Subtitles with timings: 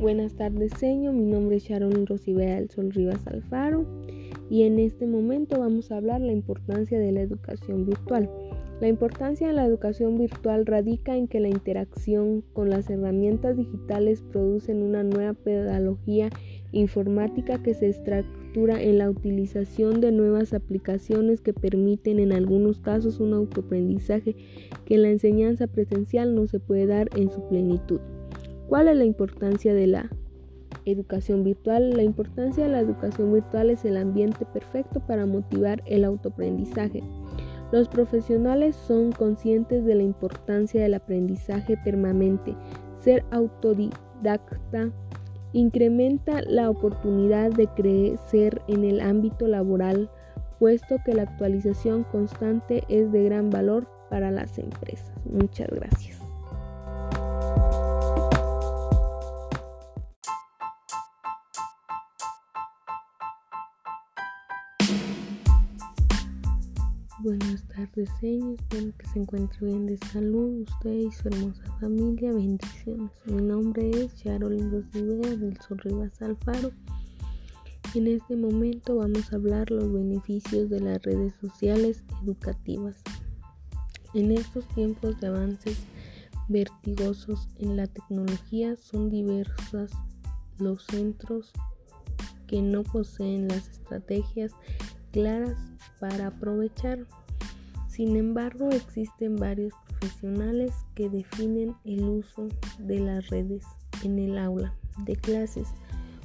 [0.00, 1.14] Buenas tardes, señor.
[1.14, 3.84] Mi nombre es Sharon Rosibea del Sol Rivas Alfaro
[4.48, 8.30] y en este momento vamos a hablar la importancia de la educación virtual.
[8.80, 14.22] La importancia de la educación virtual radica en que la interacción con las herramientas digitales
[14.22, 16.30] producen una nueva pedagogía
[16.70, 23.18] informática que se estructura en la utilización de nuevas aplicaciones que permiten en algunos casos
[23.18, 24.36] un autoaprendizaje
[24.84, 27.98] que en la enseñanza presencial no se puede dar en su plenitud.
[28.68, 30.10] ¿Cuál es la importancia de la
[30.84, 31.90] educación virtual?
[31.96, 37.02] La importancia de la educación virtual es el ambiente perfecto para motivar el autoaprendizaje.
[37.72, 42.54] Los profesionales son conscientes de la importancia del aprendizaje permanente.
[43.02, 44.90] Ser autodidacta
[45.54, 50.10] incrementa la oportunidad de crecer en el ámbito laboral,
[50.58, 55.12] puesto que la actualización constante es de gran valor para las empresas.
[55.24, 56.17] Muchas gracias.
[67.20, 68.60] Buenas tardes, señores.
[68.60, 70.60] Espero que se encuentre bien de salud.
[70.60, 72.32] Usted y su hermosa familia.
[72.32, 73.10] Bendiciones.
[73.24, 76.70] Mi nombre es Charolyn Rosivera del Sol Rivas Alfaro.
[77.96, 83.02] En este momento vamos a hablar los beneficios de las redes sociales educativas.
[84.14, 85.76] En estos tiempos de avances
[86.46, 89.90] vertigosos en la tecnología son diversas
[90.58, 91.52] los centros
[92.46, 94.52] que no poseen las estrategias
[95.12, 95.56] claras
[96.00, 97.06] para aprovechar.
[97.88, 103.64] Sin embargo, existen varios profesionales que definen el uso de las redes
[104.04, 105.68] en el aula de clases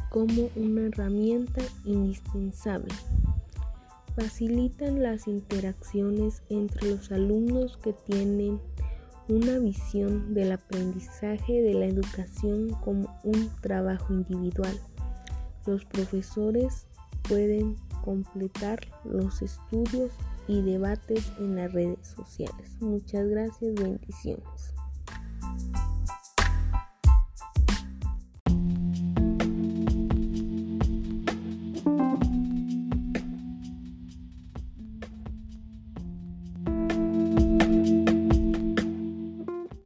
[0.09, 2.94] como una herramienta indispensable.
[4.16, 8.59] Facilitan las interacciones entre los alumnos que tienen
[9.28, 14.78] una visión del aprendizaje de la educación como un trabajo individual.
[15.66, 16.86] Los profesores
[17.27, 20.11] pueden completar los estudios
[20.47, 22.77] y debates en las redes sociales.
[22.80, 24.73] Muchas gracias, bendiciones.